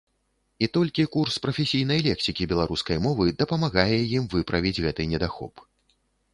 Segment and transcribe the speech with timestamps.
[0.67, 5.67] І толькі курс прафесійнай лексікі беларускай мовы дапамагае ім выправіць гэты недахоп.